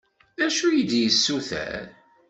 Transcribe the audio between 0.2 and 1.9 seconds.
D acu i yi-d-yessuter?